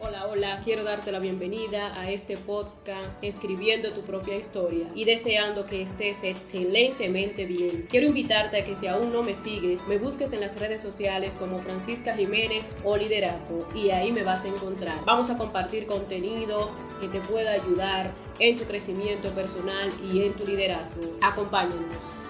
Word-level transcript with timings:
Hola, 0.00 0.26
hola, 0.26 0.60
quiero 0.62 0.84
darte 0.84 1.10
la 1.10 1.18
bienvenida 1.18 2.00
a 2.00 2.08
este 2.08 2.36
podcast 2.36 3.08
Escribiendo 3.20 3.92
tu 3.92 4.02
propia 4.02 4.36
historia 4.36 4.86
y 4.94 5.04
deseando 5.04 5.66
que 5.66 5.82
estés 5.82 6.22
excelentemente 6.22 7.46
bien. 7.46 7.86
Quiero 7.90 8.06
invitarte 8.06 8.60
a 8.60 8.64
que 8.64 8.76
si 8.76 8.86
aún 8.86 9.12
no 9.12 9.24
me 9.24 9.34
sigues, 9.34 9.88
me 9.88 9.98
busques 9.98 10.32
en 10.32 10.40
las 10.40 10.60
redes 10.60 10.82
sociales 10.82 11.34
como 11.34 11.58
Francisca 11.58 12.14
Jiménez 12.14 12.70
o 12.84 12.96
Liderato 12.96 13.66
y 13.74 13.90
ahí 13.90 14.12
me 14.12 14.22
vas 14.22 14.44
a 14.44 14.48
encontrar. 14.48 15.04
Vamos 15.04 15.30
a 15.30 15.36
compartir 15.36 15.86
contenido 15.86 16.70
que 17.00 17.08
te 17.08 17.20
pueda 17.20 17.54
ayudar 17.54 18.14
en 18.38 18.56
tu 18.56 18.66
crecimiento 18.66 19.30
personal 19.30 19.92
y 20.12 20.22
en 20.22 20.32
tu 20.34 20.46
liderazgo. 20.46 21.10
Acompáñanos. 21.22 22.28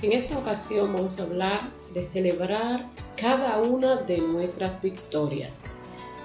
En 0.00 0.12
esta 0.12 0.38
ocasión 0.38 0.92
vamos 0.92 1.18
a 1.18 1.24
hablar 1.24 1.72
de 1.92 2.04
celebrar 2.04 2.88
cada 3.16 3.60
una 3.60 3.96
de 3.96 4.18
nuestras 4.18 4.80
victorias. 4.80 5.66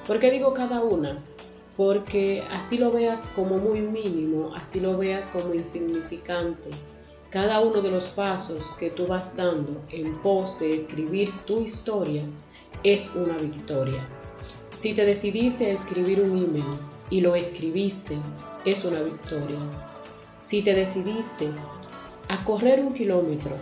¿Por 0.06 0.20
qué 0.20 0.30
digo 0.30 0.54
cada 0.54 0.84
una? 0.84 1.24
Porque 1.76 2.44
así 2.52 2.78
lo 2.78 2.92
veas 2.92 3.30
como 3.30 3.58
muy 3.58 3.82
mínimo, 3.82 4.54
así 4.54 4.80
lo 4.80 4.96
veas 4.96 5.28
como 5.30 5.56
insignificante. 5.56 6.70
Cada 7.32 7.62
uno 7.62 7.82
de 7.82 7.90
los 7.90 8.10
pasos 8.10 8.70
que 8.78 8.92
tú 8.92 9.08
vas 9.08 9.36
dando 9.36 9.82
en 9.90 10.22
pos 10.22 10.60
de 10.60 10.76
escribir 10.76 11.34
tu 11.48 11.62
historia 11.62 12.26
es 12.84 13.16
una 13.16 13.36
victoria. 13.40 14.08
Si 14.72 14.94
te 14.94 15.04
decidiste 15.04 15.66
a 15.66 15.74
escribir 15.74 16.22
un 16.22 16.38
email 16.38 16.80
y 17.10 17.22
lo 17.22 17.34
escribiste, 17.34 18.20
es 18.66 18.86
una 18.86 19.02
victoria. 19.02 19.58
Si 20.44 20.62
te 20.62 20.76
decidiste 20.76 21.50
a 22.34 22.44
correr 22.44 22.80
un 22.80 22.94
kilómetro 22.94 23.56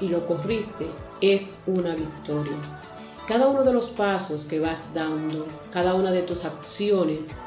y 0.00 0.08
lo 0.08 0.26
corriste, 0.26 0.86
es 1.20 1.58
una 1.66 1.94
victoria. 1.94 2.56
Cada 3.28 3.48
uno 3.48 3.64
de 3.64 3.72
los 3.74 3.90
pasos 3.90 4.46
que 4.46 4.60
vas 4.60 4.94
dando, 4.94 5.46
cada 5.70 5.94
una 5.94 6.10
de 6.10 6.22
tus 6.22 6.46
acciones 6.46 7.44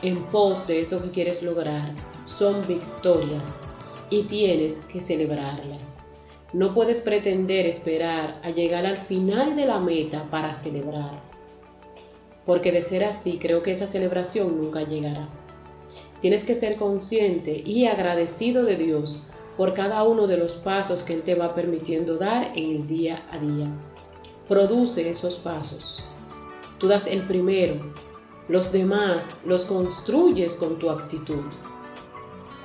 en 0.00 0.24
pos 0.28 0.66
de 0.66 0.80
eso 0.80 1.02
que 1.02 1.10
quieres 1.10 1.42
lograr, 1.42 1.92
son 2.24 2.66
victorias 2.66 3.64
y 4.08 4.22
tienes 4.22 4.78
que 4.90 5.02
celebrarlas. 5.02 6.04
No 6.54 6.72
puedes 6.72 7.02
pretender 7.02 7.66
esperar 7.66 8.40
a 8.42 8.48
llegar 8.48 8.86
al 8.86 8.96
final 8.96 9.54
de 9.54 9.66
la 9.66 9.78
meta 9.78 10.30
para 10.30 10.54
celebrar, 10.54 11.20
porque 12.46 12.72
de 12.72 12.80
ser 12.80 13.04
así 13.04 13.36
creo 13.36 13.62
que 13.62 13.72
esa 13.72 13.86
celebración 13.86 14.56
nunca 14.56 14.84
llegará. 14.84 15.28
Tienes 16.22 16.44
que 16.44 16.54
ser 16.54 16.76
consciente 16.76 17.62
y 17.62 17.84
agradecido 17.84 18.62
de 18.62 18.76
Dios 18.76 19.20
por 19.56 19.74
cada 19.74 20.02
uno 20.02 20.26
de 20.26 20.36
los 20.36 20.56
pasos 20.56 21.02
que 21.02 21.14
Él 21.14 21.22
te 21.22 21.34
va 21.34 21.54
permitiendo 21.54 22.16
dar 22.16 22.52
en 22.56 22.70
el 22.70 22.86
día 22.86 23.26
a 23.30 23.38
día. 23.38 23.70
Produce 24.48 25.08
esos 25.08 25.36
pasos. 25.36 26.02
Tú 26.78 26.88
das 26.88 27.06
el 27.06 27.22
primero, 27.22 27.92
los 28.48 28.72
demás 28.72 29.40
los 29.46 29.64
construyes 29.64 30.56
con 30.56 30.78
tu 30.78 30.90
actitud. 30.90 31.44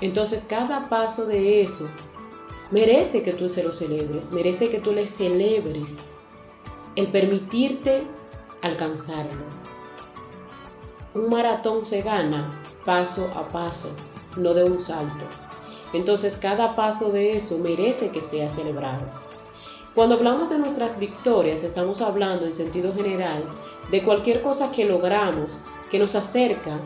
Entonces 0.01 0.45
cada 0.45 0.89
paso 0.89 1.25
de 1.25 1.61
eso 1.61 1.89
merece 2.71 3.21
que 3.21 3.33
tú 3.33 3.49
se 3.49 3.63
lo 3.63 3.71
celebres, 3.71 4.31
merece 4.31 4.69
que 4.69 4.79
tú 4.79 4.91
le 4.91 5.07
celebres 5.07 6.09
el 6.95 7.07
permitirte 7.07 8.03
alcanzarlo. 8.61 9.45
Un 11.13 11.29
maratón 11.29 11.85
se 11.85 12.01
gana 12.01 12.51
paso 12.85 13.29
a 13.35 13.51
paso, 13.51 13.89
no 14.37 14.53
de 14.53 14.63
un 14.63 14.81
salto. 14.81 15.25
Entonces 15.93 16.37
cada 16.37 16.75
paso 16.75 17.11
de 17.11 17.35
eso 17.37 17.57
merece 17.57 18.09
que 18.09 18.21
sea 18.21 18.49
celebrado. 18.49 19.03
Cuando 19.95 20.15
hablamos 20.15 20.49
de 20.49 20.59
nuestras 20.59 20.99
victorias, 20.99 21.63
estamos 21.63 22.01
hablando 22.01 22.45
en 22.45 22.53
sentido 22.53 22.93
general 22.93 23.43
de 23.91 24.03
cualquier 24.03 24.41
cosa 24.41 24.71
que 24.71 24.85
logramos 24.85 25.61
que 25.89 25.99
nos 25.99 26.15
acerca 26.15 26.79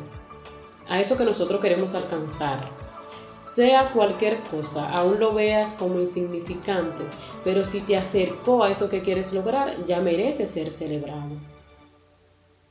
a 0.89 0.99
eso 0.99 1.17
que 1.17 1.25
nosotros 1.25 1.61
queremos 1.61 1.95
alcanzar. 1.95 2.71
Sea 3.43 3.91
cualquier 3.91 4.41
cosa, 4.43 4.89
aún 4.89 5.19
lo 5.19 5.33
veas 5.33 5.73
como 5.73 5.99
insignificante, 5.99 7.03
pero 7.43 7.63
si 7.65 7.81
te 7.81 7.97
acercó 7.97 8.63
a 8.63 8.71
eso 8.71 8.89
que 8.89 9.01
quieres 9.01 9.33
lograr, 9.33 9.83
ya 9.85 9.99
merece 10.01 10.47
ser 10.47 10.71
celebrado. 10.71 11.37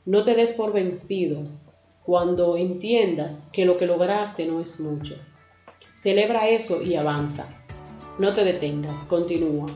No 0.05 0.23
te 0.23 0.35
des 0.35 0.51
por 0.51 0.73
vencido 0.73 1.43
cuando 2.03 2.57
entiendas 2.57 3.43
que 3.53 3.63
lo 3.63 3.77
que 3.77 3.85
lograste 3.85 4.45
no 4.45 4.59
es 4.59 4.81
mucho. 4.81 5.15
Celebra 5.93 6.49
eso 6.49 6.81
y 6.81 6.95
avanza. 6.95 7.47
No 8.17 8.33
te 8.33 8.43
detengas, 8.43 9.05
continúa. 9.05 9.67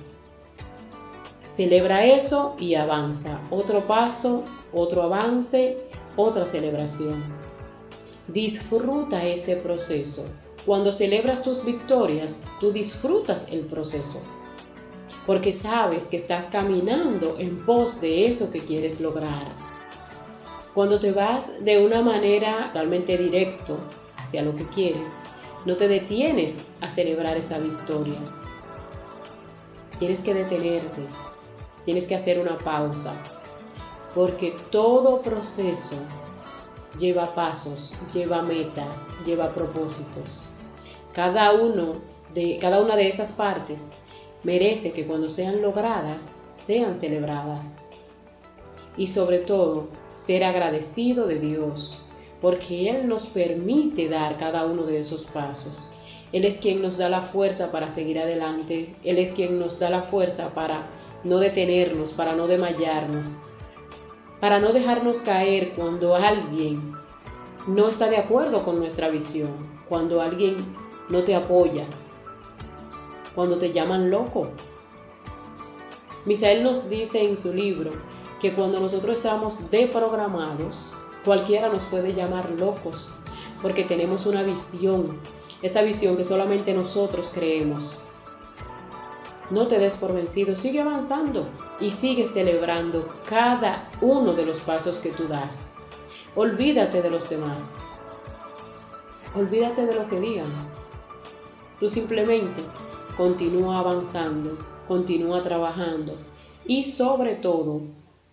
Celebra 1.45 2.05
eso 2.05 2.55
y 2.59 2.73
avanza. 2.73 3.39
Otro 3.51 3.85
paso, 3.85 4.43
otro 4.73 5.03
avance, 5.03 5.77
otra 6.15 6.45
celebración. 6.45 7.23
Disfruta 8.27 9.25
ese 9.25 9.57
proceso. 9.57 10.27
Cuando 10.65 10.91
celebras 10.91 11.43
tus 11.43 11.63
victorias, 11.63 12.41
tú 12.59 12.71
disfrutas 12.71 13.47
el 13.51 13.61
proceso. 13.61 14.21
Porque 15.25 15.53
sabes 15.53 16.07
que 16.07 16.17
estás 16.17 16.47
caminando 16.47 17.37
en 17.37 17.63
pos 17.63 18.01
de 18.01 18.25
eso 18.25 18.51
que 18.51 18.63
quieres 18.63 18.99
lograr. 19.01 19.45
Cuando 20.73 20.99
te 20.99 21.11
vas 21.11 21.63
de 21.63 21.85
una 21.85 22.01
manera 22.01 22.71
totalmente 22.73 23.17
directo 23.17 23.79
hacia 24.17 24.41
lo 24.41 24.55
que 24.55 24.67
quieres, 24.67 25.15
no 25.65 25.75
te 25.75 25.87
detienes 25.87 26.61
a 26.81 26.89
celebrar 26.89 27.37
esa 27.37 27.59
victoria. 27.59 28.17
Tienes 29.99 30.21
que 30.21 30.33
detenerte, 30.33 31.01
tienes 31.83 32.07
que 32.07 32.15
hacer 32.15 32.39
una 32.39 32.57
pausa, 32.57 33.15
porque 34.13 34.55
todo 34.71 35.21
proceso 35.21 35.95
lleva 36.97 37.33
pasos, 37.33 37.93
lleva 38.13 38.41
metas, 38.41 39.07
lleva 39.25 39.53
propósitos. 39.53 40.49
Cada 41.13 41.53
uno 41.53 41.95
de 42.33 42.59
cada 42.59 42.81
una 42.81 42.95
de 42.95 43.07
esas 43.07 43.31
partes 43.31 43.91
merece 44.43 44.91
que 44.91 45.07
cuando 45.07 45.29
sean 45.29 45.61
logradas 45.61 46.31
sean 46.53 46.97
celebradas. 46.97 47.77
Y 48.97 49.07
sobre 49.07 49.39
todo, 49.39 49.87
ser 50.13 50.43
agradecido 50.43 51.27
de 51.27 51.39
Dios 51.39 52.01
porque 52.41 52.89
Él 52.89 53.07
nos 53.07 53.27
permite 53.27 54.09
dar 54.09 54.37
cada 54.37 54.65
uno 54.65 54.83
de 54.83 54.99
esos 54.99 55.23
pasos. 55.23 55.91
Él 56.33 56.43
es 56.43 56.57
quien 56.57 56.81
nos 56.81 56.97
da 56.97 57.09
la 57.09 57.21
fuerza 57.21 57.71
para 57.71 57.89
seguir 57.89 58.19
adelante, 58.19 58.95
Él 59.03 59.17
es 59.17 59.31
quien 59.31 59.59
nos 59.59 59.79
da 59.79 59.89
la 59.89 60.03
fuerza 60.03 60.51
para 60.53 60.87
no 61.23 61.39
detenernos, 61.39 62.11
para 62.11 62.35
no 62.35 62.47
desmayarnos, 62.47 63.35
para 64.41 64.59
no 64.59 64.73
dejarnos 64.73 65.21
caer 65.21 65.73
cuando 65.75 66.15
alguien 66.15 66.91
no 67.65 67.87
está 67.87 68.09
de 68.09 68.17
acuerdo 68.17 68.63
con 68.63 68.77
nuestra 68.77 69.09
visión, 69.09 69.51
cuando 69.87 70.21
alguien 70.21 70.57
no 71.09 71.23
te 71.23 71.33
apoya, 71.33 71.85
cuando 73.33 73.57
te 73.57 73.71
llaman 73.71 74.11
loco. 74.11 74.49
Misael 76.25 76.63
nos 76.63 76.89
dice 76.89 77.23
en 77.23 77.37
su 77.37 77.53
libro 77.53 77.91
que 78.41 78.53
cuando 78.53 78.79
nosotros 78.79 79.17
estamos 79.17 79.71
deprogramados, 79.71 80.93
Cualquiera 81.27 81.67
nos 81.67 81.83
puede 81.83 82.13
llamar 82.13 82.49
locos 82.51 83.09
porque 83.61 83.83
tenemos 83.83 84.25
una 84.25 84.43
visión, 84.43 85.19
esa 85.61 85.81
visión 85.81 86.15
que 86.15 86.23
solamente 86.23 86.73
nosotros 86.73 87.29
creemos. 87.33 88.05
No 89.49 89.67
te 89.67 89.77
des 89.77 89.97
por 89.97 90.13
vencido, 90.13 90.55
sigue 90.55 90.79
avanzando 90.79 91.45
y 91.81 91.89
sigue 91.89 92.25
celebrando 92.25 93.13
cada 93.27 93.91
uno 93.99 94.31
de 94.31 94.45
los 94.45 94.61
pasos 94.61 94.99
que 94.99 95.09
tú 95.09 95.27
das. 95.27 95.73
Olvídate 96.33 97.01
de 97.01 97.09
los 97.09 97.29
demás. 97.29 97.75
Olvídate 99.35 99.85
de 99.85 99.95
lo 99.95 100.07
que 100.07 100.21
digan. 100.21 100.53
Tú 101.77 101.89
simplemente 101.89 102.61
continúa 103.17 103.79
avanzando, 103.79 104.57
continúa 104.87 105.41
trabajando 105.41 106.15
y 106.65 106.85
sobre 106.85 107.35
todo 107.35 107.81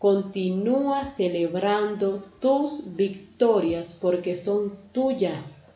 Continúa 0.04 1.02
celebrando 1.02 2.22
tus 2.38 2.94
victorias 2.94 3.98
porque 4.02 4.36
son 4.36 4.76
tuyas. 4.92 5.70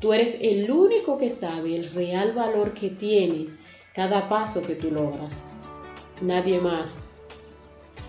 Tú 0.00 0.12
eres 0.12 0.38
el 0.40 0.70
único 0.70 1.18
que 1.18 1.32
sabe 1.32 1.74
el 1.74 1.90
real 1.90 2.30
valor 2.32 2.74
que 2.74 2.90
tiene 2.90 3.48
cada 3.92 4.28
paso 4.28 4.62
que 4.62 4.76
tú 4.76 4.92
logras. 4.92 5.46
Nadie 6.20 6.60
más. 6.60 7.14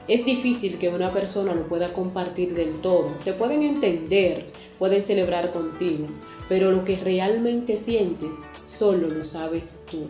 Es 0.08 0.24
difícil 0.26 0.78
que 0.78 0.90
una 0.90 1.12
persona 1.12 1.56
lo 1.56 1.66
pueda 1.66 1.92
compartir 1.92 2.54
del 2.54 2.80
todo. 2.80 3.08
Te 3.24 3.34
pueden 3.34 3.64
entender, 3.64 4.46
pueden 4.78 5.04
celebrar 5.04 5.52
contigo, 5.54 6.08
pero 6.48 6.70
lo 6.70 6.86
que 6.86 6.98
realmente 6.98 7.78
sientes 7.78 8.38
solo 8.62 9.08
lo 9.08 9.24
sabes 9.24 9.86
tú. 9.90 10.08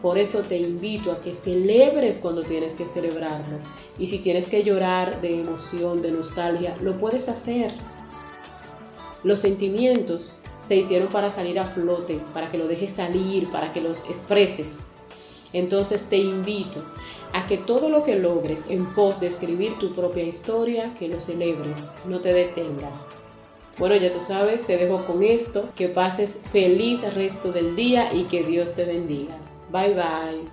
Por 0.00 0.16
eso 0.16 0.40
te 0.40 0.56
invito 0.56 1.12
a 1.12 1.20
que 1.20 1.34
celebres 1.34 2.18
cuando 2.18 2.42
tienes 2.42 2.72
que 2.72 2.86
celebrarlo. 2.86 3.58
Y 3.98 4.06
si 4.06 4.18
tienes 4.18 4.48
que 4.48 4.62
llorar 4.62 5.20
de 5.20 5.40
emoción, 5.40 6.00
de 6.00 6.12
nostalgia, 6.12 6.74
lo 6.80 6.96
puedes 6.96 7.28
hacer. 7.28 7.72
Los 9.22 9.40
sentimientos 9.40 10.36
se 10.62 10.76
hicieron 10.76 11.08
para 11.08 11.30
salir 11.30 11.58
a 11.58 11.66
flote, 11.66 12.20
para 12.32 12.50
que 12.50 12.58
lo 12.58 12.66
dejes 12.66 12.92
salir, 12.92 13.50
para 13.50 13.72
que 13.72 13.80
los 13.80 14.04
expreses. 14.04 14.80
Entonces 15.52 16.04
te 16.04 16.16
invito 16.16 16.82
a 17.32 17.46
que 17.46 17.58
todo 17.58 17.88
lo 17.88 18.02
que 18.02 18.16
logres 18.16 18.64
en 18.68 18.94
pos 18.94 19.20
de 19.20 19.26
escribir 19.26 19.78
tu 19.78 19.92
propia 19.92 20.24
historia, 20.24 20.94
que 20.94 21.08
lo 21.08 21.20
celebres, 21.20 21.84
no 22.04 22.20
te 22.20 22.32
detengas. 22.32 23.08
Bueno, 23.78 23.96
ya 23.96 24.10
tú 24.10 24.20
sabes, 24.20 24.66
te 24.66 24.76
dejo 24.76 25.06
con 25.06 25.22
esto, 25.22 25.70
que 25.74 25.88
pases 25.88 26.38
feliz 26.50 27.02
resto 27.14 27.50
del 27.52 27.76
día 27.76 28.12
y 28.12 28.24
que 28.24 28.42
Dios 28.42 28.74
te 28.74 28.84
bendiga. 28.84 29.38
Bye 29.70 29.94
bye. 29.94 30.50